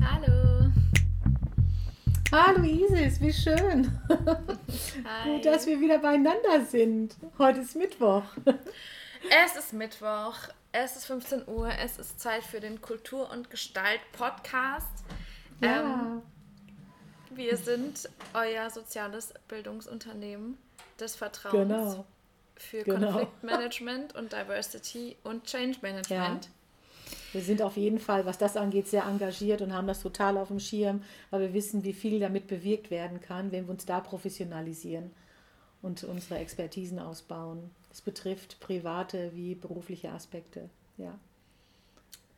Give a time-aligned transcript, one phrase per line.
[0.00, 0.70] Hallo.
[2.32, 3.98] Hallo Isis, wie schön.
[4.08, 5.36] Hi.
[5.36, 7.16] Gut, dass wir wieder beieinander sind.
[7.38, 8.24] Heute ist Mittwoch.
[9.30, 10.34] Es ist Mittwoch,
[10.72, 15.04] es ist 15 Uhr, es ist Zeit für den Kultur- und Gestalt-Podcast.
[15.60, 15.80] Ja.
[15.80, 16.22] Ähm,
[17.30, 20.58] wir sind euer soziales Bildungsunternehmen
[21.00, 22.06] des Vertrauens genau.
[22.56, 23.12] für genau.
[23.12, 26.44] Konfliktmanagement und Diversity und Change Management.
[26.44, 26.50] Ja.
[27.34, 30.48] Wir sind auf jeden Fall, was das angeht, sehr engagiert und haben das total auf
[30.48, 33.98] dem Schirm, weil wir wissen, wie viel damit bewirkt werden kann, wenn wir uns da
[33.98, 35.10] professionalisieren
[35.82, 37.72] und unsere Expertisen ausbauen.
[37.90, 40.70] Es betrifft private wie berufliche Aspekte.
[40.96, 41.18] Ja.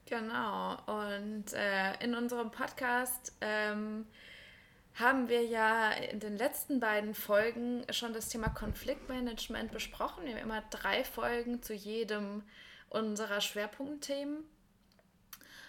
[0.06, 0.78] Genau.
[0.86, 4.06] Und äh, in unserem Podcast ähm,
[4.94, 10.24] haben wir ja in den letzten beiden Folgen schon das Thema Konfliktmanagement besprochen.
[10.24, 12.42] Wir haben immer drei Folgen zu jedem
[12.88, 14.38] unserer Schwerpunktthemen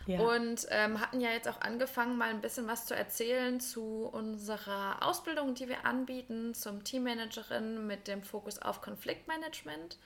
[0.08, 0.20] ja.
[0.20, 5.04] Und ähm, hatten ja jetzt auch angefangen, mal ein bisschen was zu erzählen zu unserer
[5.06, 9.98] Ausbildung, die wir anbieten, zum Teammanagerin mit dem Fokus auf Konfliktmanagement.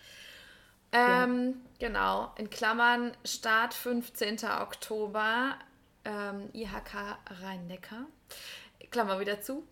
[0.91, 1.87] Ähm, ja.
[1.87, 4.39] Genau, in Klammern Start 15.
[4.59, 5.55] Oktober,
[6.03, 8.07] ähm, IHK Rhein-Neckar.
[8.89, 9.65] Klammer wieder zu.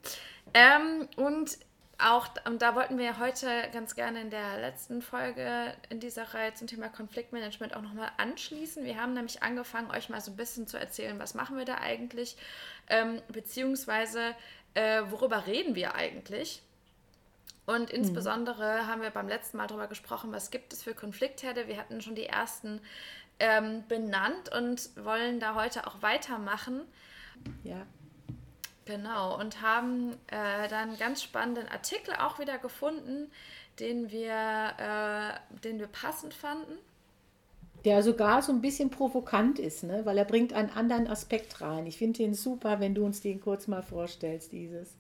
[0.54, 1.58] Ähm, und
[2.00, 6.54] auch, und da wollten wir heute ganz gerne in der letzten Folge in dieser Reihe
[6.54, 8.86] zum Thema Konfliktmanagement auch nochmal anschließen.
[8.86, 11.76] Wir haben nämlich angefangen, euch mal so ein bisschen zu erzählen, was machen wir da
[11.76, 12.38] eigentlich,
[12.88, 14.36] ähm, beziehungsweise
[14.74, 16.62] äh, worüber reden wir eigentlich.
[17.66, 18.00] Und mhm.
[18.00, 18.88] insbesondere mhm.
[18.88, 21.68] haben wir beim letzten Mal darüber gesprochen, was gibt es für Konfliktherde.
[21.68, 22.82] Wir hatten schon die ersten
[23.40, 26.82] ähm, benannt und wollen da heute auch weitermachen.
[27.64, 27.86] Ja.
[28.90, 33.30] Genau, und haben äh, dann einen ganz spannenden Artikel auch wieder gefunden,
[33.80, 34.34] den wir,
[34.80, 36.76] äh, den wir passend fanden.
[37.86, 40.08] Der sogar so ein bisschen provokant ist, ne?
[40.08, 41.86] weil er bringt einen anderen Aspekt rein.
[41.86, 44.98] Ich finde den super, wenn du uns den kurz mal vorstellst, dieses.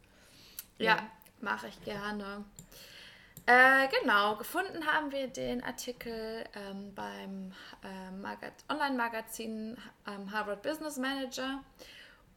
[0.77, 1.09] Ja, ja
[1.41, 2.45] mache ich gerne.
[3.47, 11.63] Äh, genau, gefunden haben wir den Artikel ähm, beim äh, Online-Magazin ähm, Harvard Business Manager.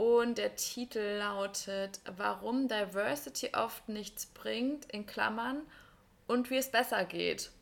[0.03, 5.63] Und der Titel lautet Warum Diversity oft nichts bringt, in Klammern,
[6.27, 7.53] und wie es besser geht.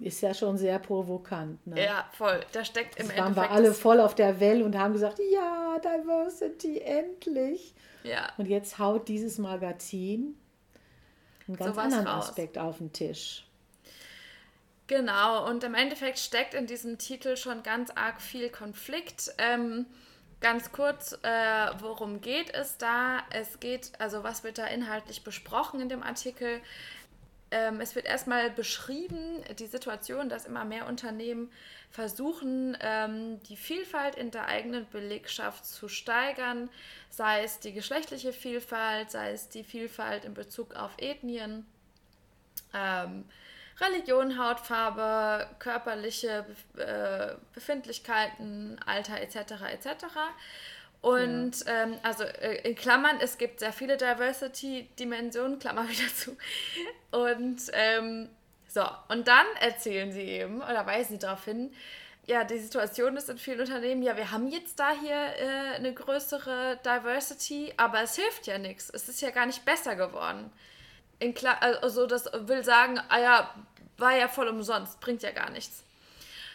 [0.00, 1.64] Ist ja schon sehr provokant.
[1.68, 1.84] Ne?
[1.84, 2.40] Ja, voll.
[2.50, 3.20] Da steckt im Endeffekt.
[3.20, 7.74] waren wir alle voll auf der Welle und haben gesagt, ja, Diversity, endlich.
[8.02, 8.32] Ja.
[8.38, 10.36] Und jetzt haut dieses Magazin
[11.46, 12.30] einen ganz so anderen raus.
[12.30, 13.46] Aspekt auf den Tisch.
[14.88, 19.32] Genau, und im Endeffekt steckt in diesem Titel schon ganz arg viel Konflikt.
[19.38, 19.86] Ähm,
[20.40, 23.22] Ganz kurz, äh, worum geht es da?
[23.30, 26.60] Es geht, also was wird da inhaltlich besprochen in dem Artikel?
[27.50, 31.50] Ähm, es wird erstmal beschrieben, die Situation, dass immer mehr Unternehmen
[31.90, 36.68] versuchen, ähm, die Vielfalt in der eigenen Belegschaft zu steigern,
[37.10, 41.66] sei es die geschlechtliche Vielfalt, sei es die Vielfalt in Bezug auf Ethnien.
[42.74, 43.24] Ähm,
[43.80, 46.44] Religion, Hautfarbe, körperliche
[46.76, 49.62] äh, Befindlichkeiten, Alter etc.
[49.72, 50.06] etc.
[51.00, 51.84] Und ja.
[51.84, 56.36] ähm, also äh, in Klammern, es gibt sehr viele Diversity-Dimensionen, Klammer wieder zu.
[57.12, 58.28] Und ähm,
[58.66, 61.72] so, und dann erzählen sie eben oder weisen sie darauf hin,
[62.26, 65.94] ja, die Situation ist in vielen Unternehmen, ja, wir haben jetzt da hier äh, eine
[65.94, 68.90] größere Diversity, aber es hilft ja nichts.
[68.90, 70.52] Es ist ja gar nicht besser geworden
[71.18, 73.54] in klar, also das will sagen, ah ja,
[73.96, 75.84] war ja voll umsonst, bringt ja gar nichts.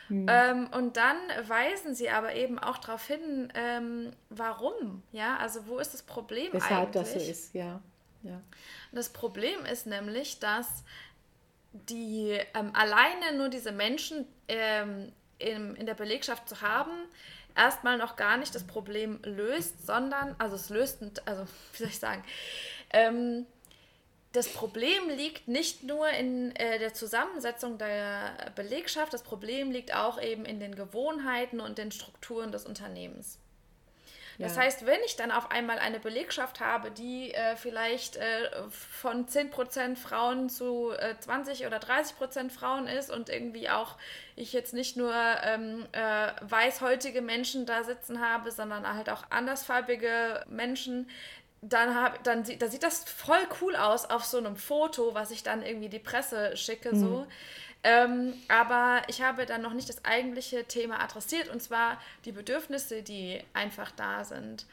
[0.09, 0.27] Mhm.
[0.29, 1.17] Ähm, und dann
[1.47, 6.51] weisen sie aber eben auch darauf hin, ähm, warum, ja, also wo ist das Problem
[6.53, 7.13] Weshalb eigentlich?
[7.13, 7.81] das so ist, ja.
[8.23, 8.41] ja.
[8.91, 10.83] Das Problem ist nämlich, dass
[11.71, 16.91] die ähm, alleine nur diese Menschen ähm, in, in der Belegschaft zu haben,
[17.55, 21.99] erstmal noch gar nicht das Problem löst, sondern, also es löst, also wie soll ich
[21.99, 22.23] sagen,
[22.91, 23.45] ähm,
[24.33, 30.19] das Problem liegt nicht nur in äh, der Zusammensetzung der Belegschaft, das Problem liegt auch
[30.21, 33.37] eben in den Gewohnheiten und den Strukturen des Unternehmens.
[34.39, 34.63] Das ja.
[34.63, 39.95] heißt, wenn ich dann auf einmal eine Belegschaft habe, die äh, vielleicht äh, von 10%
[39.95, 43.95] Frauen zu äh, 20 oder 30% Frauen ist und irgendwie auch
[44.35, 50.43] ich jetzt nicht nur ähm, äh, weißhäutige Menschen da sitzen habe, sondern halt auch andersfarbige
[50.47, 51.07] Menschen,
[51.69, 55.43] dann, hab, dann da sieht das voll cool aus auf so einem Foto, was ich
[55.43, 56.99] dann irgendwie die Presse schicke, mhm.
[56.99, 57.27] so.
[57.85, 63.03] Ähm, aber ich habe dann noch nicht das eigentliche Thema adressiert, und zwar die Bedürfnisse,
[63.03, 64.65] die einfach da sind.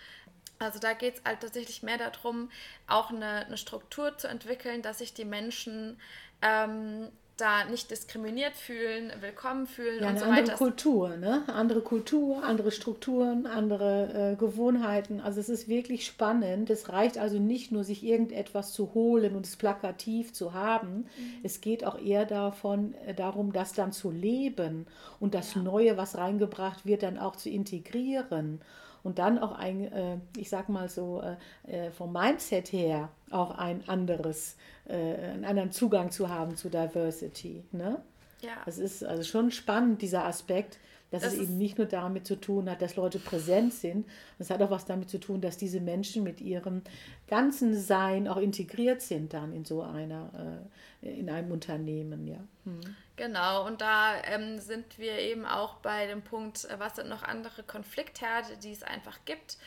[0.61, 2.51] Also da geht es halt tatsächlich mehr darum,
[2.87, 5.99] auch eine, eine, Struktur zu entwickeln, dass sich die Menschen
[6.43, 7.11] ähm,
[7.41, 10.57] da nicht diskriminiert fühlen, willkommen fühlen ja, und so andere weiter.
[10.57, 11.43] Kultur, ne?
[11.47, 15.21] Andere Kultur, andere Strukturen, andere äh, Gewohnheiten.
[15.21, 16.71] Also es ist wirklich spannend.
[16.71, 20.97] Es reicht also nicht nur, sich irgendetwas zu holen und es plakativ zu haben.
[20.97, 21.07] Mhm.
[21.43, 24.87] Es geht auch eher davon, äh, darum, das dann zu leben
[25.19, 25.63] und das ja.
[25.63, 28.61] Neue, was reingebracht wird, dann auch zu integrieren
[29.03, 33.53] und dann auch ein, äh, ich sag mal so, äh, äh vom Mindset her auch
[33.53, 34.57] ein anderes
[34.91, 37.65] äh, einen anderen Zugang zu haben zu Diversity.
[37.73, 38.03] Ne?
[38.41, 38.63] Ja.
[38.65, 40.79] Das ist also schon spannend, dieser Aspekt,
[41.11, 44.07] dass das es eben nicht nur damit zu tun hat, dass Leute präsent sind,
[44.39, 46.83] es hat auch was damit zu tun, dass diese Menschen mit ihrem
[47.27, 50.61] ganzen Sein auch integriert sind dann in so einer,
[51.03, 52.39] äh, in einem Unternehmen, ja.
[52.65, 52.81] Hm.
[53.17, 57.23] Genau, und da ähm, sind wir eben auch bei dem Punkt, äh, was sind noch
[57.23, 59.59] andere Konfliktherde, die es einfach gibt.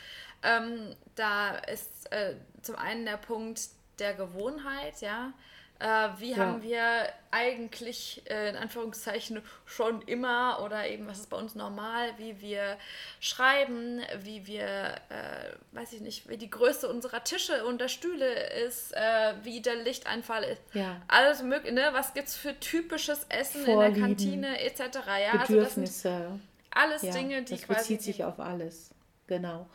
[0.44, 3.60] Ähm, da ist äh, zum einen der Punkt
[3.98, 5.32] der Gewohnheit, ja.
[5.80, 6.36] Äh, wie ja.
[6.36, 12.10] haben wir eigentlich äh, in Anführungszeichen schon immer oder eben was ist bei uns normal,
[12.16, 12.78] wie wir
[13.18, 18.50] schreiben, wie wir, äh, weiß ich nicht, wie die Größe unserer Tische und der Stühle
[18.64, 20.62] ist, äh, wie der Lichteinfall ist.
[20.74, 21.02] Ja.
[21.08, 21.88] Alles mögliche, ne?
[21.90, 24.80] Was gibt es für typisches Essen Vorlieben, in der Kantine etc.
[25.06, 26.10] Ja, Bedürfnisse.
[26.10, 26.40] Also
[26.70, 27.78] alles ja, Dinge, die das quasi.
[27.80, 28.93] bezieht sich auf alles.
[29.34, 29.66] Genau.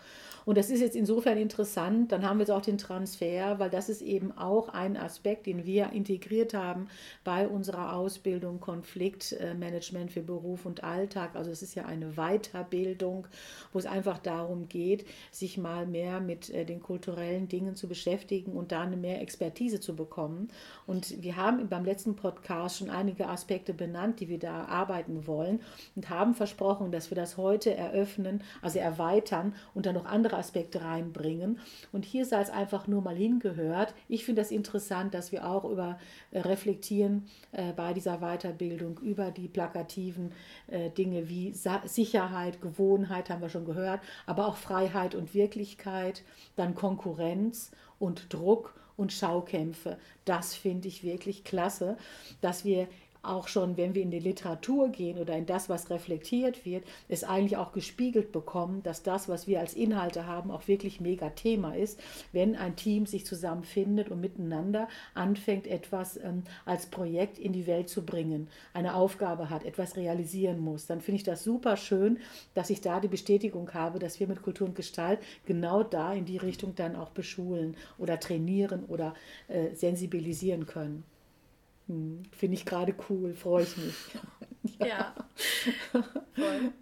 [0.46, 3.88] Und das ist jetzt insofern interessant, dann haben wir jetzt auch den Transfer, weil das
[3.88, 6.88] ist eben auch ein Aspekt, den wir integriert haben
[7.24, 11.36] bei unserer Ausbildung Konfliktmanagement für Beruf und Alltag.
[11.36, 13.28] Also es ist ja eine Weiterbildung,
[13.74, 18.54] wo es einfach darum geht, sich mal mehr mit äh, den kulturellen Dingen zu beschäftigen
[18.54, 20.50] und da eine mehr Expertise zu bekommen.
[20.88, 25.60] Und wir haben beim letzten Podcast schon einige Aspekte benannt, die wir da arbeiten wollen
[25.96, 30.81] und haben versprochen, dass wir das heute eröffnen, also erweitern und dann noch andere Aspekte
[30.81, 31.60] reinbringen.
[31.92, 33.94] Und hier sei es einfach nur mal hingehört.
[34.07, 36.00] Ich finde das interessant, dass wir auch über
[36.31, 40.31] äh, reflektieren äh, bei dieser Weiterbildung über die plakativen
[40.68, 46.24] äh, Dinge wie Sa Sicherheit, Gewohnheit haben wir schon gehört, aber auch Freiheit und Wirklichkeit,
[46.56, 49.98] dann Konkurrenz und Druck und Schaukämpfe.
[50.25, 51.98] Das finde ich wirklich klasse,
[52.42, 52.88] dass wir
[53.21, 57.24] auch schon, wenn wir in die Literatur gehen oder in das, was reflektiert wird, es
[57.24, 61.75] eigentlich auch gespiegelt bekommen, dass das, was wir als Inhalte haben, auch wirklich mega Thema
[61.75, 62.00] ist,
[62.31, 67.89] wenn ein Team sich zusammenfindet und miteinander anfängt, etwas ähm, als Projekt in die Welt
[67.89, 72.19] zu bringen, eine Aufgabe hat, etwas realisieren muss, dann finde ich das super schön,
[72.54, 76.25] dass ich da die Bestätigung habe, dass wir mit Kultur und Gestalt genau da in
[76.25, 79.13] die Richtung dann auch beschulen oder trainieren oder
[79.48, 81.04] äh, sensibilisieren können.
[81.89, 83.95] Hm, Finde ich gerade cool, freue ich mich.
[84.80, 84.86] ja.
[84.86, 85.15] ja.
[86.36, 86.74] Hm.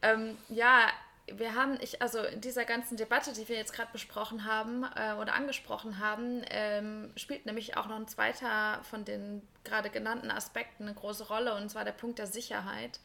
[0.00, 0.88] Ähm, ja,
[1.30, 5.14] wir haben, ich, also in dieser ganzen Debatte, die wir jetzt gerade besprochen haben äh,
[5.20, 10.84] oder angesprochen haben, ähm, spielt nämlich auch noch ein zweiter von den gerade genannten Aspekten
[10.84, 13.00] eine große Rolle und zwar der Punkt der Sicherheit.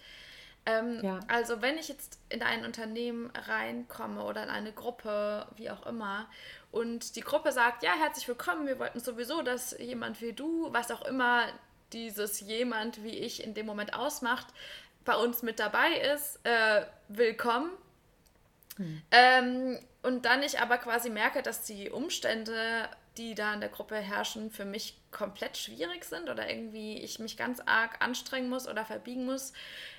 [0.67, 1.21] Ähm, ja.
[1.29, 6.27] Also wenn ich jetzt in ein Unternehmen reinkomme oder in eine Gruppe, wie auch immer,
[6.71, 10.91] und die Gruppe sagt, ja, herzlich willkommen, wir wollten sowieso, dass jemand wie du, was
[10.91, 11.45] auch immer
[11.93, 14.47] dieses jemand wie ich in dem Moment ausmacht,
[15.05, 17.71] bei uns mit dabei ist, äh, willkommen.
[18.75, 19.01] Hm.
[19.11, 23.95] Ähm, und dann ich aber quasi merke, dass die Umstände, die da in der Gruppe
[23.95, 28.83] herrschen, für mich komplett schwierig sind oder irgendwie ich mich ganz arg anstrengen muss oder
[28.83, 29.53] verbiegen muss,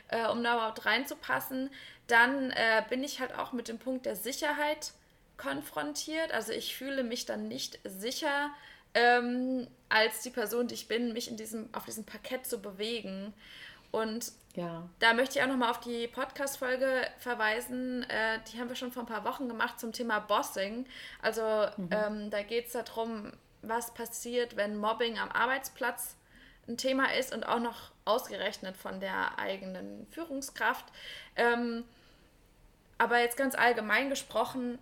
[0.09, 1.71] äh, um da überhaupt reinzupassen,
[2.07, 4.93] dann äh, bin ich halt auch mit dem Punkt der Sicherheit
[5.37, 6.33] konfrontiert.
[6.33, 8.50] Also ich fühle mich dann nicht sicher,
[8.95, 13.33] ähm, als die Person, die ich bin, mich in diesem, auf diesem Parkett zu bewegen.
[13.91, 14.88] Und ja.
[14.99, 18.03] da möchte ich auch nochmal auf die Podcast-Folge verweisen.
[18.05, 20.87] Äh, die haben wir schon vor ein paar Wochen gemacht zum Thema Bossing.
[21.23, 21.88] Also mhm.
[21.91, 26.17] ähm, da geht es darum, was passiert, wenn Mobbing am Arbeitsplatz
[26.68, 30.84] ein Thema ist und auch noch ausgerechnet von der eigenen Führungskraft.
[31.37, 31.84] Ähm,
[32.98, 34.78] aber jetzt ganz allgemein gesprochen,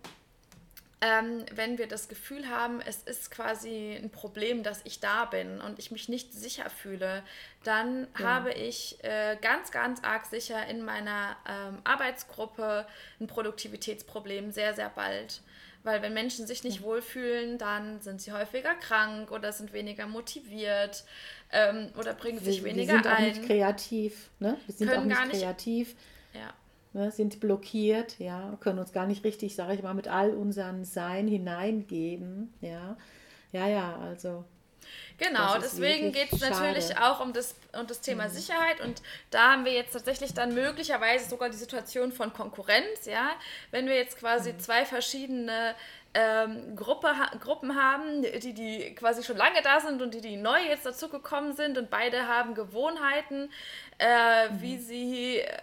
[0.99, 5.61] ähm, wenn wir das Gefühl haben, es ist quasi ein Problem, dass ich da bin
[5.61, 7.23] und ich mich nicht sicher fühle,
[7.63, 8.25] dann ja.
[8.25, 12.87] habe ich äh, ganz, ganz arg sicher in meiner ähm, Arbeitsgruppe
[13.19, 15.41] ein Produktivitätsproblem sehr, sehr bald.
[15.83, 16.83] Weil wenn Menschen sich nicht ja.
[16.83, 21.05] wohlfühlen, dann sind sie häufiger krank oder sind weniger motiviert
[21.51, 23.03] ähm, oder bringen sich wir, weniger ein.
[23.03, 24.29] Wir sind auch nicht kreativ.
[24.39, 24.57] Ne?
[24.65, 25.87] Wir sind auch nicht kreativ.
[25.87, 26.53] Nicht, ja
[26.97, 30.83] ne, sind blockiert, ja, können uns gar nicht richtig, sage ich mal, mit all unseren
[30.83, 32.97] Sein hineingeben, ja.
[33.53, 34.43] Ja, ja, also.
[35.17, 38.29] Genau, deswegen geht es natürlich auch um das, um das Thema mhm.
[38.29, 39.01] Sicherheit und
[39.31, 43.31] da haben wir jetzt tatsächlich dann möglicherweise sogar die Situation von Konkurrenz, ja.
[43.71, 44.59] Wenn wir jetzt quasi mhm.
[44.59, 45.73] zwei verschiedene
[46.13, 50.59] ähm, Gruppe, Gruppen haben, die, die quasi schon lange da sind und die, die neu
[50.67, 53.51] jetzt dazu gekommen sind und beide haben Gewohnheiten,
[53.99, 54.61] äh, mhm.
[54.61, 55.57] wie sie äh,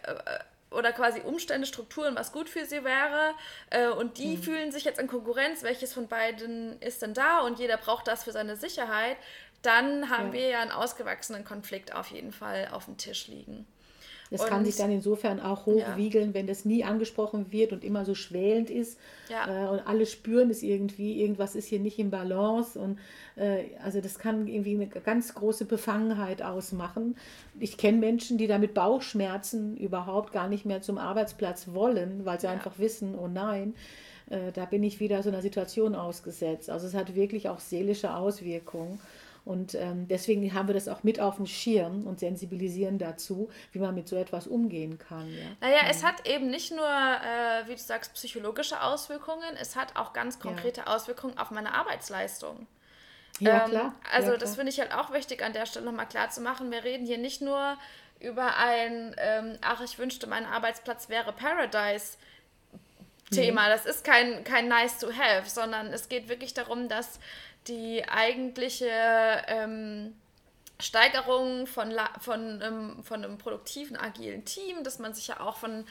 [0.74, 3.34] oder quasi Umstände, Strukturen, was gut für sie wäre.
[3.70, 4.42] Äh, und die mhm.
[4.42, 8.24] fühlen sich jetzt in Konkurrenz, welches von beiden ist denn da und jeder braucht das
[8.24, 9.16] für seine Sicherheit.
[9.62, 10.32] Dann haben ja.
[10.32, 13.66] wir ja einen ausgewachsenen Konflikt auf jeden Fall auf dem Tisch liegen.
[14.34, 16.34] Das und, kann sich dann insofern auch hochwiegeln, ja.
[16.34, 18.98] wenn das nie angesprochen wird und immer so schwelend ist.
[19.28, 19.46] Ja.
[19.46, 22.76] Äh, und alle spüren es irgendwie, irgendwas ist hier nicht im Balance.
[22.76, 22.98] Und
[23.36, 27.16] äh, also das kann irgendwie eine ganz große Befangenheit ausmachen.
[27.60, 32.40] Ich kenne Menschen, die da mit Bauchschmerzen überhaupt gar nicht mehr zum Arbeitsplatz wollen, weil
[32.40, 32.52] sie ja.
[32.52, 33.74] einfach wissen, oh nein,
[34.30, 36.70] äh, da bin ich wieder so einer Situation ausgesetzt.
[36.70, 38.98] Also es hat wirklich auch seelische Auswirkungen.
[39.44, 43.78] Und ähm, deswegen haben wir das auch mit auf dem Schirm und sensibilisieren dazu, wie
[43.78, 45.30] man mit so etwas umgehen kann.
[45.30, 45.44] Ja?
[45.60, 45.90] Naja, ja.
[45.90, 50.38] es hat eben nicht nur, äh, wie du sagst, psychologische Auswirkungen, es hat auch ganz
[50.38, 50.86] konkrete ja.
[50.86, 52.66] Auswirkungen auf meine Arbeitsleistung.
[53.38, 53.94] Ja, ähm, klar.
[54.10, 56.70] Also ja, das finde ich halt auch wichtig an der Stelle nochmal klar zu machen.
[56.70, 57.76] Wir reden hier nicht nur
[58.20, 62.16] über ein, ähm, ach, ich wünschte, mein Arbeitsplatz wäre Paradise.
[63.30, 63.68] Thema.
[63.68, 67.18] Das ist kein, kein nice to have, sondern es geht wirklich darum, dass
[67.66, 68.90] die eigentliche
[69.46, 70.14] ähm,
[70.80, 75.84] Steigerung von, von, ähm, von einem produktiven, agilen Team, dass man sich ja auch von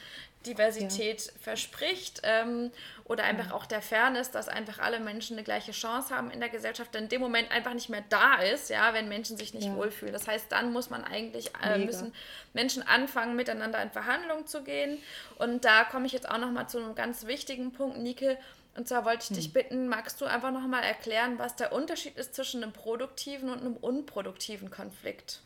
[0.46, 1.32] Diversität ja.
[1.40, 2.70] verspricht ähm,
[3.04, 3.54] oder einfach ja.
[3.54, 7.04] auch der Fairness, dass einfach alle Menschen eine gleiche Chance haben in der Gesellschaft, denn
[7.04, 9.74] in dem Moment einfach nicht mehr da ist, ja, wenn Menschen sich nicht ja.
[9.74, 10.12] wohlfühlen.
[10.12, 12.12] Das heißt, dann muss man eigentlich, äh, müssen
[12.52, 14.98] Menschen anfangen, miteinander in Verhandlungen zu gehen.
[15.38, 18.36] Und da komme ich jetzt auch nochmal zu einem ganz wichtigen Punkt, Nike,
[18.76, 19.36] und zwar wollte ich hm.
[19.36, 23.60] dich bitten, magst du einfach nochmal erklären, was der Unterschied ist zwischen einem produktiven und
[23.60, 25.40] einem unproduktiven Konflikt?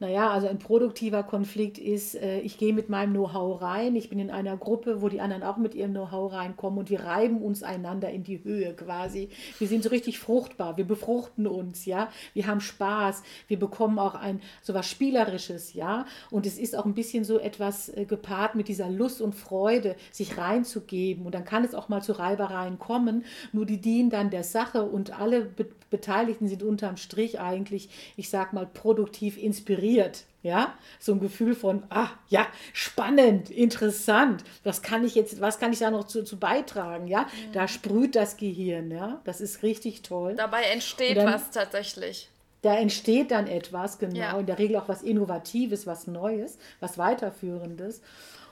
[0.00, 4.20] Naja, also ein produktiver Konflikt ist, äh, ich gehe mit meinem Know-how rein, ich bin
[4.20, 7.64] in einer Gruppe, wo die anderen auch mit ihrem Know-how reinkommen und wir reiben uns
[7.64, 9.28] einander in die Höhe quasi.
[9.58, 14.14] Wir sind so richtig fruchtbar, wir befruchten uns, ja, wir haben Spaß, wir bekommen auch
[14.14, 18.54] ein so was Spielerisches, ja, und es ist auch ein bisschen so etwas äh, gepaart
[18.54, 21.26] mit dieser Lust und Freude, sich reinzugeben.
[21.26, 24.84] Und dann kann es auch mal zu Reibereien kommen, nur die dienen dann der Sache
[24.84, 27.88] und alle Be Beteiligten sind unterm Strich eigentlich,
[28.18, 30.24] ich sag mal, produktiv inspiriert inspiriert.
[30.40, 34.44] Ja, so ein Gefühl von, ah, ja, spannend, interessant.
[34.62, 37.08] Was kann ich jetzt, was kann ich da noch zu, zu beitragen?
[37.08, 37.52] Ja, mhm.
[37.52, 38.92] da sprüht das Gehirn.
[38.92, 40.36] Ja, das ist richtig toll.
[40.36, 42.30] Dabei entsteht dann, was tatsächlich.
[42.62, 44.16] Da entsteht dann etwas, genau.
[44.16, 44.38] Ja.
[44.38, 48.00] In der Regel auch was Innovatives, was Neues, was Weiterführendes.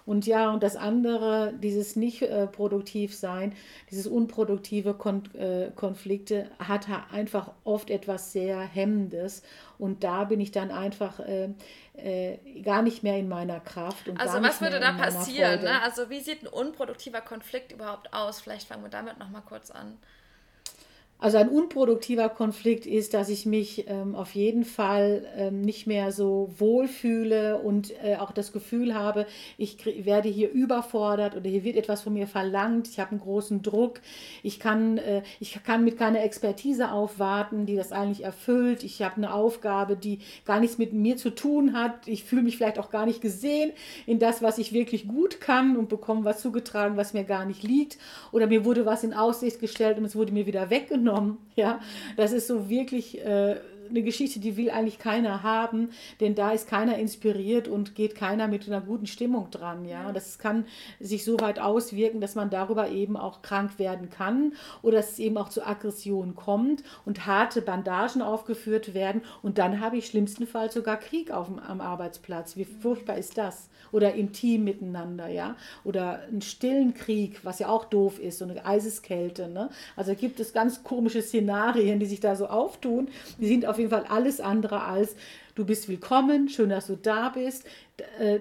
[0.07, 3.55] Und ja, und das andere, dieses nicht äh, produktiv sein,
[3.91, 9.43] dieses unproduktive Kon äh, Konflikte, hat einfach oft etwas sehr Hemmendes.
[9.79, 11.51] Und da bin ich dann einfach äh,
[11.97, 14.09] äh gar nicht mehr in meiner Kraft.
[14.17, 15.65] also was würde da passieren?
[15.65, 15.83] Ne?
[15.83, 18.41] Also wie sieht ein unproduktiver Konflikt überhaupt aus?
[18.41, 19.99] Vielleicht fangen wir damit nochmal kurz an.
[21.19, 26.13] Also ein unproduktiver Konflikt ist, dass ich mich ähm, auf jeden Fall ähm, nicht mehr
[26.13, 29.25] so wohlfühle und äh, auch das Gefühl habe,
[29.57, 33.63] ich werde hier überfordert oder hier wird etwas von mir verlangt, ich habe einen großen
[33.63, 34.03] Druck,
[34.43, 39.17] ich kann, äh, ich kann mit keiner Expertise aufwarten, die das eigentlich erfüllt, ich habe
[39.17, 42.91] eine Aufgabe, die gar nichts mit mir zu tun hat, ich fühle mich vielleicht auch
[42.91, 43.73] gar nicht gesehen
[44.05, 47.63] in das, was ich wirklich gut kann und bekomme was zugetragen, was mir gar nicht
[47.63, 47.97] liegt.
[48.33, 51.39] Oder mir wurde was in Aussicht gestellt und es wurde mir wieder weggenommen genommen.
[51.55, 51.81] Ja,
[52.17, 53.57] das ist so wirklich äh,
[53.91, 55.91] eine Geschichte, die will eigentlich keiner haben,
[56.21, 59.85] denn da ist keiner inspiriert und geht keiner mit einer guten Stimmung dran.
[59.85, 60.65] Ja, das kann
[61.01, 64.53] sich so weit auswirken, dass man darüber eben auch krank werden kann
[64.83, 69.81] oder dass es eben auch zu Aggressionen kommt und harte Bandagen aufgeführt werden und dann
[69.81, 72.57] habe ich schlimmsten Fall sogar Krieg auf dem, am Arbeitsplatz.
[72.57, 73.69] Wie furchtbar ist das?
[73.93, 78.45] Oder im Team miteinander, ja, oder einen stillen Krieg, was ja auch doof ist, so
[78.45, 79.49] eine Eiseskälte.
[79.49, 79.71] Ne?
[79.95, 83.09] Also gibt es ganz komische Szenarien, die sich da so auftun.
[83.39, 85.17] Die sind auf auf jeden Fall alles andere als
[85.55, 87.67] du bist willkommen, schön, dass du da bist.
[88.19, 88.41] Äh,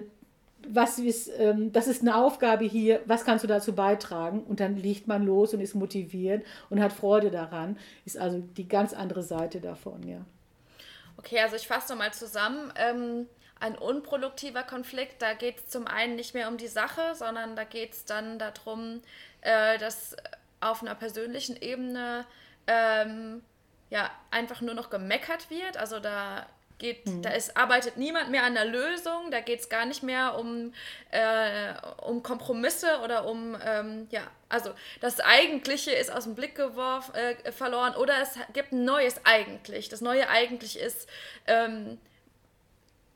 [0.66, 4.42] was ist, ähm, das ist eine Aufgabe hier, was kannst du dazu beitragen?
[4.42, 7.78] Und dann legt man los und ist motiviert und hat Freude daran.
[8.06, 10.24] Ist also die ganz andere Seite davon, ja.
[11.18, 12.72] Okay, also ich fasse nochmal zusammen.
[12.76, 13.26] Ähm,
[13.60, 17.64] ein unproduktiver Konflikt, da geht es zum einen nicht mehr um die Sache, sondern da
[17.64, 19.02] geht es dann darum,
[19.42, 20.16] äh, dass
[20.60, 22.24] auf einer persönlichen Ebene
[22.66, 23.42] ähm,
[23.90, 25.76] ja einfach nur noch gemeckert wird.
[25.76, 26.46] Also da
[26.78, 27.22] geht, mhm.
[27.22, 30.72] da ist, arbeitet niemand mehr an der Lösung, da geht es gar nicht mehr um,
[31.10, 37.14] äh, um Kompromisse oder um, ähm, ja, also das Eigentliche ist aus dem Blick geworfen,
[37.14, 39.88] äh, verloren oder es gibt ein neues Eigentlich.
[39.88, 41.08] Das neue Eigentlich ist,
[41.46, 41.98] ähm,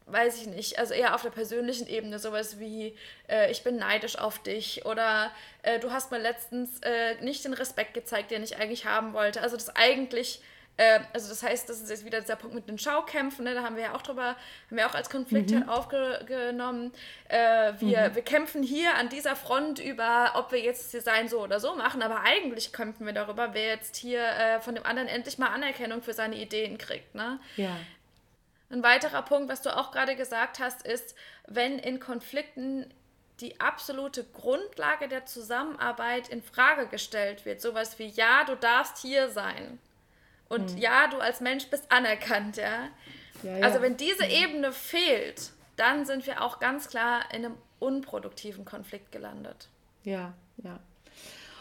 [0.07, 2.97] weiß ich nicht, also eher auf der persönlichen Ebene, sowas wie,
[3.29, 5.31] äh, ich bin neidisch auf dich oder
[5.63, 9.43] äh, du hast mir letztens äh, nicht den Respekt gezeigt, den ich eigentlich haben wollte.
[9.43, 10.41] Also das eigentlich
[10.81, 13.53] äh, also das heißt, das ist jetzt wieder dieser Punkt mit den Schaukämpfen, ne?
[13.53, 15.69] da haben wir ja auch drüber, haben wir auch als Konflikt mhm.
[15.69, 16.93] aufgenommen.
[17.29, 18.15] Äh, wir, mhm.
[18.15, 21.77] wir kämpfen hier an dieser Front über, ob wir jetzt das Design so oder so
[21.77, 25.49] machen, aber eigentlich kämpfen wir darüber, wer jetzt hier äh, von dem anderen endlich mal
[25.49, 27.15] Anerkennung für seine Ideen kriegt.
[27.15, 27.39] Ne?
[27.57, 27.77] Ja.
[28.71, 31.15] Ein weiterer Punkt, was du auch gerade gesagt hast, ist,
[31.47, 32.87] wenn in Konflikten
[33.41, 39.29] die absolute Grundlage der Zusammenarbeit in Frage gestellt wird, sowas wie ja, du darfst hier
[39.29, 39.79] sein
[40.51, 40.79] und mhm.
[40.79, 42.89] ja, du als Mensch bist anerkannt, ja?
[43.43, 43.65] ja, ja.
[43.65, 44.31] Also wenn diese mhm.
[44.31, 49.69] Ebene fehlt, dann sind wir auch ganz klar in einem unproduktiven Konflikt gelandet.
[50.05, 50.79] Ja, ja.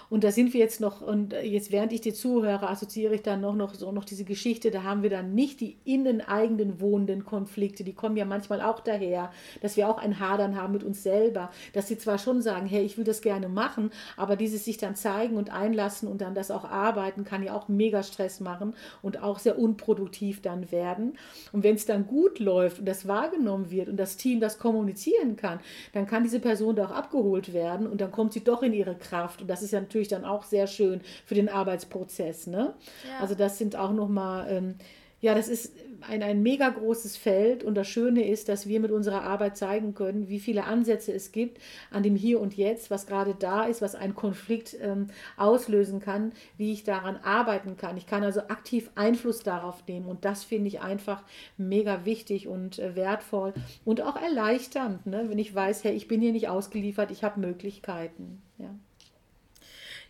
[0.09, 3.41] Und da sind wir jetzt noch, und jetzt während ich dir zuhöre, assoziiere ich dann
[3.41, 7.25] noch, noch so noch diese Geschichte, da haben wir dann nicht die innen eigenen wohnenden
[7.25, 11.03] Konflikte, die kommen ja manchmal auch daher, dass wir auch ein Hadern haben mit uns
[11.03, 14.77] selber, dass sie zwar schon sagen, hey, ich will das gerne machen, aber dieses sich
[14.77, 18.73] dann zeigen und einlassen und dann das auch arbeiten, kann ja auch mega Stress machen
[19.01, 21.17] und auch sehr unproduktiv dann werden.
[21.51, 25.35] Und wenn es dann gut läuft und das wahrgenommen wird und das Team das kommunizieren
[25.35, 25.59] kann,
[25.93, 28.95] dann kann diese Person da auch abgeholt werden und dann kommt sie doch in ihre
[28.95, 29.41] Kraft.
[29.41, 32.47] Und das ist ja natürlich natürlich dann auch sehr schön für den Arbeitsprozess.
[32.47, 32.73] Ne?
[33.07, 33.19] Ja.
[33.19, 34.75] Also das sind auch nochmal, ähm,
[35.21, 35.73] ja, das ist
[36.07, 39.93] ein, ein mega großes Feld und das Schöne ist, dass wir mit unserer Arbeit zeigen
[39.93, 41.59] können, wie viele Ansätze es gibt
[41.91, 46.31] an dem Hier und Jetzt, was gerade da ist, was einen Konflikt ähm, auslösen kann,
[46.55, 47.97] wie ich daran arbeiten kann.
[47.97, 51.23] Ich kann also aktiv Einfluss darauf nehmen und das finde ich einfach
[51.57, 53.53] mega wichtig und äh, wertvoll
[53.83, 55.25] und auch erleichternd, ne?
[55.27, 58.41] wenn ich weiß, hey, ich bin hier nicht ausgeliefert, ich habe Möglichkeiten.
[58.57, 58.73] Ja.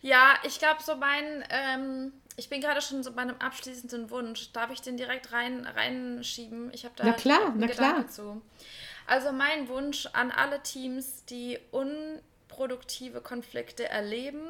[0.01, 4.51] Ja, ich glaube, so mein, ähm, ich bin gerade schon so bei einem abschließenden Wunsch.
[4.53, 6.73] Darf ich den direkt rein, reinschieben?
[6.73, 8.07] Ich habe da na klar, na klar.
[8.07, 8.41] zu.
[9.07, 14.41] Also mein Wunsch an alle Teams, die unproduktive Konflikte erleben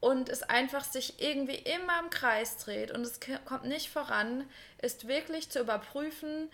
[0.00, 4.48] und es einfach sich irgendwie immer im Kreis dreht und es kommt nicht voran,
[4.80, 6.50] ist wirklich zu überprüfen,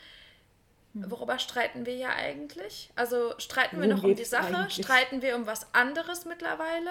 [0.94, 1.10] hm.
[1.10, 2.90] worüber streiten wir ja eigentlich?
[2.96, 4.56] Also streiten wir Worum noch um die Sache?
[4.56, 4.84] Eigentlich?
[4.84, 6.90] Streiten wir um was anderes mittlerweile?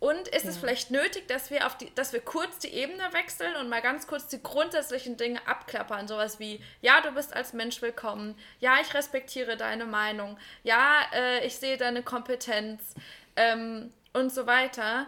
[0.00, 0.50] Und ist ja.
[0.50, 3.80] es vielleicht nötig, dass wir, auf die, dass wir kurz die Ebene wechseln und mal
[3.80, 6.08] ganz kurz die grundsätzlichen Dinge abklappern?
[6.08, 8.36] Sowas wie, ja, du bist als Mensch willkommen.
[8.60, 10.36] Ja, ich respektiere deine Meinung.
[10.62, 12.94] Ja, äh, ich sehe deine Kompetenz
[13.36, 15.06] ähm, und so weiter.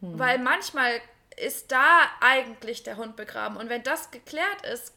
[0.00, 0.18] Hm.
[0.18, 1.00] Weil manchmal
[1.36, 3.56] ist da eigentlich der Hund begraben.
[3.56, 4.92] Und wenn das geklärt ist,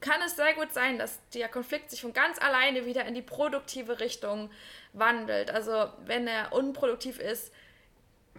[0.00, 3.22] kann es sehr gut sein, dass der Konflikt sich von ganz alleine wieder in die
[3.22, 4.50] produktive Richtung
[4.92, 5.50] wandelt.
[5.50, 7.52] Also wenn er unproduktiv ist,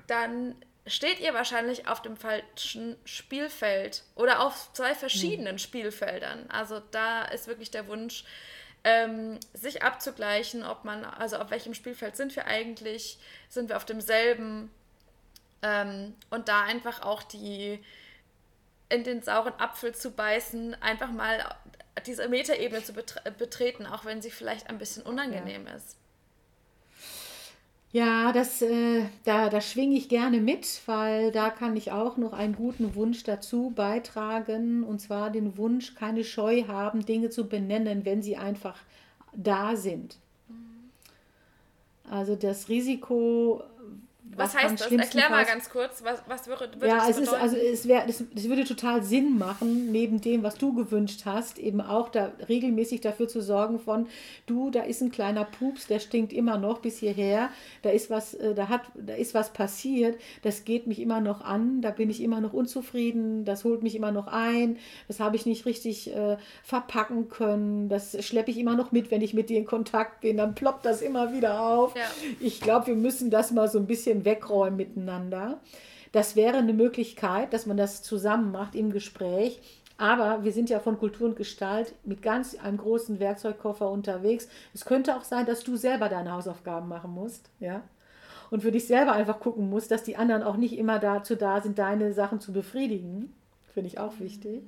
[0.09, 0.55] dann
[0.87, 5.59] steht ihr wahrscheinlich auf dem falschen Spielfeld oder auf zwei verschiedenen mhm.
[5.59, 6.49] Spielfeldern.
[6.49, 8.23] Also da ist wirklich der Wunsch,
[8.83, 13.19] ähm, sich abzugleichen, ob man, also auf welchem Spielfeld sind wir eigentlich,
[13.49, 14.71] sind wir auf demselben
[15.61, 17.83] ähm, und da einfach auch die
[18.87, 21.55] in den sauren Apfel zu beißen, einfach mal
[22.05, 25.73] diese Metaebene zu betre betreten, auch wenn sie vielleicht ein bisschen unangenehm ja.
[25.73, 25.98] ist.
[27.91, 32.33] Ja, das, äh, da, da schwinge ich gerne mit, weil da kann ich auch noch
[32.33, 34.83] einen guten Wunsch dazu beitragen.
[34.83, 38.77] Und zwar den Wunsch, keine Scheu haben, Dinge zu benennen, wenn sie einfach
[39.33, 40.17] da sind.
[40.49, 40.91] Mhm.
[42.11, 43.63] Also das Risiko,
[44.35, 44.91] was, was heißt das?
[44.91, 47.35] Erklär mal ganz kurz, was, was würde, würde ja, das es bedeuten?
[47.35, 51.21] Ist, also es, wär, es, es würde total Sinn machen, neben dem, was du gewünscht
[51.25, 54.07] hast, eben auch da regelmäßig dafür zu sorgen von,
[54.45, 57.49] du, da ist ein kleiner Pups, der stinkt immer noch bis hierher,
[57.81, 61.41] da ist was, äh, da hat, da ist was passiert, das geht mich immer noch
[61.41, 65.35] an, da bin ich immer noch unzufrieden, das holt mich immer noch ein, das habe
[65.35, 69.49] ich nicht richtig äh, verpacken können, das schleppe ich immer noch mit, wenn ich mit
[69.49, 71.95] dir in Kontakt bin, dann ploppt das immer wieder auf.
[71.95, 72.03] Ja.
[72.39, 75.59] Ich glaube, wir müssen das mal so ein bisschen bisschen wegräumen miteinander.
[76.11, 79.61] Das wäre eine Möglichkeit, dass man das zusammen macht im Gespräch.
[79.97, 84.47] Aber wir sind ja von Kultur und Gestalt mit ganz einem großen Werkzeugkoffer unterwegs.
[84.73, 87.83] Es könnte auch sein, dass du selber deine Hausaufgaben machen musst, ja.
[88.49, 91.61] Und für dich selber einfach gucken musst, dass die anderen auch nicht immer dazu da
[91.61, 93.35] sind, deine Sachen zu befriedigen.
[93.73, 94.63] Finde ich auch wichtig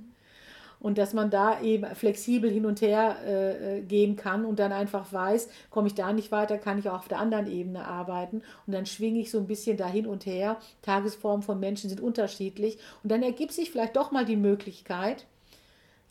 [0.81, 4.71] und dass man da eben flexibel hin und her äh, äh, gehen kann und dann
[4.71, 8.41] einfach weiß, komme ich da nicht weiter, kann ich auch auf der anderen Ebene arbeiten
[8.67, 10.57] und dann schwinge ich so ein bisschen da hin und her.
[10.81, 15.25] Tagesformen von Menschen sind unterschiedlich und dann ergibt sich vielleicht doch mal die Möglichkeit,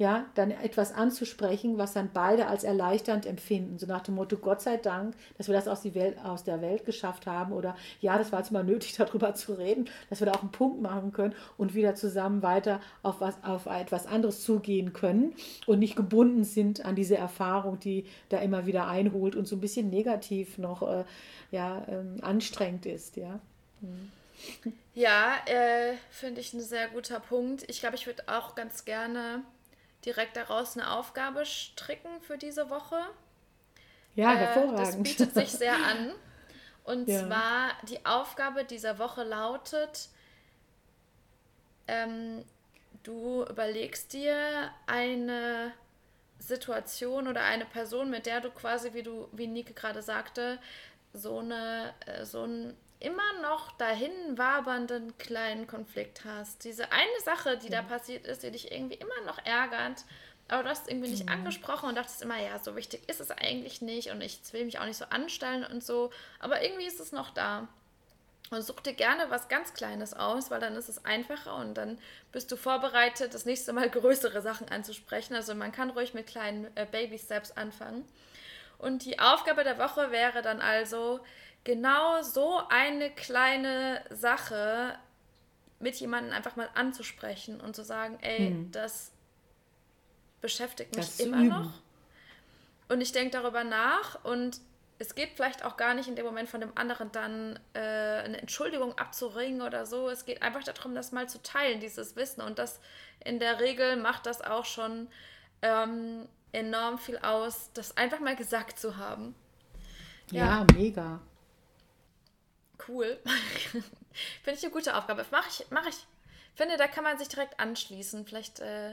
[0.00, 3.78] ja, dann etwas anzusprechen, was dann beide als erleichternd empfinden.
[3.78, 6.86] So nach dem Motto, Gott sei Dank, dass wir das aus, Welt, aus der Welt
[6.86, 10.32] geschafft haben oder ja, das war jetzt mal nötig, darüber zu reden, dass wir da
[10.32, 14.94] auch einen Punkt machen können und wieder zusammen weiter auf, was, auf etwas anderes zugehen
[14.94, 15.34] können
[15.66, 19.60] und nicht gebunden sind an diese Erfahrung, die da immer wieder einholt und so ein
[19.60, 21.04] bisschen negativ noch äh,
[21.50, 23.38] ja, ähm, anstrengend ist, ja.
[23.82, 24.10] Hm.
[24.94, 27.68] Ja, äh, finde ich ein sehr guter Punkt.
[27.68, 29.42] Ich glaube, ich würde auch ganz gerne
[30.04, 32.98] direkt daraus eine Aufgabe stricken für diese Woche.
[34.14, 34.78] Ja, hervorragend.
[34.78, 36.12] Äh, das bietet sich sehr an.
[36.84, 37.26] Und ja.
[37.26, 40.08] zwar die Aufgabe dieser Woche lautet,
[41.86, 42.44] ähm,
[43.02, 45.72] du überlegst dir eine
[46.38, 50.58] Situation oder eine Person, mit der du quasi, wie du, wie Nike gerade sagte,
[51.12, 56.64] so eine, äh, so ein immer noch dahin wabernden kleinen Konflikt hast.
[56.64, 57.82] Diese eine Sache, die ja.
[57.82, 60.04] da passiert ist, die dich irgendwie immer noch ärgert,
[60.48, 61.32] aber du hast irgendwie nicht mhm.
[61.32, 64.78] angesprochen und dachtest immer, ja, so wichtig ist es eigentlich nicht und ich will mich
[64.78, 67.68] auch nicht so anstellen und so, aber irgendwie ist es noch da.
[68.50, 71.98] Und such dir gerne was ganz Kleines aus, weil dann ist es einfacher und dann
[72.32, 75.34] bist du vorbereitet, das nächste Mal größere Sachen anzusprechen.
[75.34, 78.04] Also man kann ruhig mit kleinen äh, Baby-Steps anfangen.
[78.80, 81.20] Und die Aufgabe der Woche wäre dann also,
[81.64, 84.98] genau so eine kleine Sache
[85.78, 88.72] mit jemandem einfach mal anzusprechen und zu sagen, ey, hm.
[88.72, 89.12] das
[90.40, 91.72] beschäftigt mich das immer noch.
[92.88, 94.60] Und ich denke darüber nach und
[94.98, 98.38] es geht vielleicht auch gar nicht in dem Moment von dem anderen dann äh, eine
[98.38, 100.10] Entschuldigung abzuringen oder so.
[100.10, 102.42] Es geht einfach darum, das mal zu teilen, dieses Wissen.
[102.42, 102.80] Und das
[103.24, 105.08] in der Regel macht das auch schon
[105.62, 109.34] ähm, enorm viel aus, das einfach mal gesagt zu haben.
[110.30, 111.20] Ja, ja mega.
[112.88, 113.18] Cool.
[114.42, 115.24] Finde ich eine gute Aufgabe.
[115.30, 116.06] Mache ich, mach ich.
[116.54, 118.26] Finde, da kann man sich direkt anschließen.
[118.26, 118.92] Vielleicht, äh,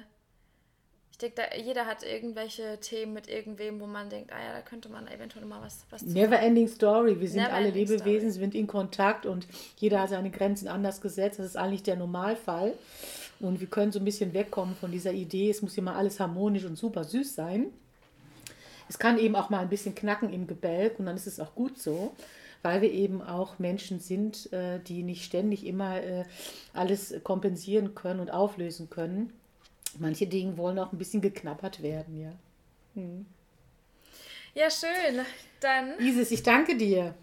[1.12, 4.90] ich denke, jeder hat irgendwelche Themen mit irgendwem, wo man denkt, ah ja, da könnte
[4.90, 7.20] man eventuell mal was, was Never ending story.
[7.20, 11.40] Wir sind Never alle Lebewesen, sind in Kontakt und jeder hat seine Grenzen anders gesetzt.
[11.40, 12.74] Das ist eigentlich der Normalfall.
[13.40, 16.66] Und wir können so ein bisschen wegkommen von dieser Idee, es muss immer alles harmonisch
[16.66, 17.68] und super süß sein.
[18.90, 21.54] Es kann eben auch mal ein bisschen knacken im Gebälk und dann ist es auch
[21.54, 22.14] gut so
[22.62, 26.26] weil wir eben auch Menschen sind, äh, die nicht ständig immer äh,
[26.74, 29.34] alles kompensieren können und auflösen können.
[30.00, 32.34] Manche Dinge wollen auch ein bisschen geknappert werden, ja.
[32.96, 33.26] Hm.
[34.54, 35.24] Ja, schön.
[35.60, 36.00] Dann.
[36.00, 37.14] Isis, ich danke dir.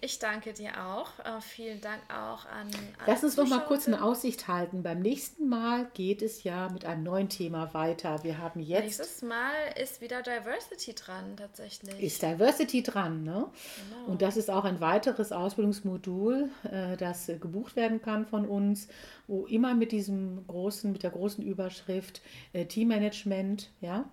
[0.00, 1.18] Ich danke dir auch.
[1.18, 2.70] Äh, vielen Dank auch an.
[3.04, 4.84] Lass uns noch mal kurz eine Aussicht halten.
[4.84, 8.22] Beim nächsten Mal geht es ja mit einem neuen Thema weiter.
[8.22, 8.84] Wir haben jetzt.
[8.84, 12.00] Nächstes Mal ist wieder Diversity dran, tatsächlich.
[12.00, 13.50] Ist Diversity dran, ne?
[13.90, 14.12] Genau.
[14.12, 18.86] Und das ist auch ein weiteres Ausbildungsmodul, äh, das gebucht werden kann von uns,
[19.26, 24.08] wo immer mit diesem großen, mit der großen Überschrift äh, Teammanagement, ja,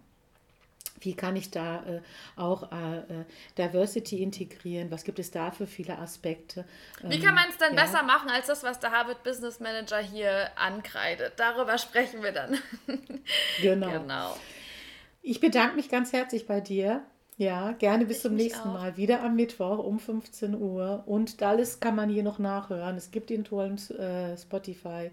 [0.99, 2.01] wie kann ich da äh,
[2.35, 3.25] auch äh, äh,
[3.57, 4.91] Diversity integrieren?
[4.91, 6.65] Was gibt es da für viele Aspekte?
[7.03, 7.83] Wie kann man es denn ja.
[7.83, 11.33] besser machen als das, was der Harvard Business Manager hier ankreidet?
[11.37, 12.57] Darüber sprechen wir dann.
[13.61, 13.91] genau.
[13.91, 14.37] genau.
[15.21, 17.03] Ich bedanke mich ganz herzlich bei dir.
[17.37, 18.73] Ja, gerne bis ich zum nächsten auch.
[18.73, 18.97] Mal.
[18.97, 21.03] Wieder am Mittwoch um 15 Uhr.
[21.05, 22.95] Und alles kann man hier noch nachhören.
[22.95, 25.11] Es gibt den tollen äh, Spotify.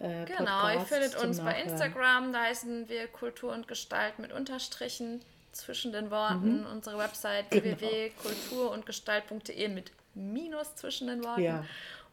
[0.00, 5.20] Äh, genau, ihr findet uns bei Instagram, da heißen wir Kultur und Gestalt mit Unterstrichen
[5.52, 6.60] zwischen den Worten.
[6.60, 6.66] Mhm.
[6.66, 7.64] Unsere Website genau.
[7.64, 11.42] www.kulturundgestalt.de mit Minus zwischen den Worten.
[11.42, 11.64] Ja.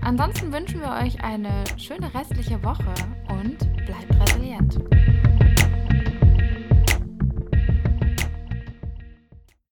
[0.00, 2.94] Ansonsten wünschen wir euch eine schöne restliche Woche
[3.28, 4.78] und bleibt resilient.